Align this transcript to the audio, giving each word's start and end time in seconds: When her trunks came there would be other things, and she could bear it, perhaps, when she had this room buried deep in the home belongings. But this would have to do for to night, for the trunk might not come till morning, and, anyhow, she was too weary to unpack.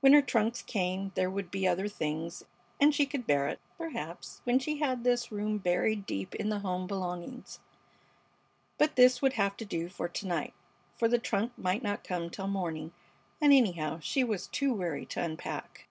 When 0.00 0.12
her 0.12 0.20
trunks 0.20 0.60
came 0.60 1.12
there 1.14 1.30
would 1.30 1.50
be 1.50 1.66
other 1.66 1.88
things, 1.88 2.42
and 2.78 2.94
she 2.94 3.06
could 3.06 3.26
bear 3.26 3.48
it, 3.48 3.58
perhaps, 3.78 4.42
when 4.44 4.58
she 4.58 4.76
had 4.80 5.02
this 5.02 5.32
room 5.32 5.56
buried 5.56 6.04
deep 6.04 6.34
in 6.34 6.50
the 6.50 6.58
home 6.58 6.86
belongings. 6.86 7.60
But 8.76 8.96
this 8.96 9.22
would 9.22 9.32
have 9.32 9.56
to 9.56 9.64
do 9.64 9.88
for 9.88 10.08
to 10.10 10.26
night, 10.26 10.52
for 10.98 11.08
the 11.08 11.18
trunk 11.18 11.56
might 11.56 11.82
not 11.82 12.04
come 12.04 12.28
till 12.28 12.48
morning, 12.48 12.92
and, 13.40 13.50
anyhow, 13.50 13.98
she 14.02 14.22
was 14.22 14.46
too 14.46 14.74
weary 14.74 15.06
to 15.06 15.22
unpack. 15.24 15.86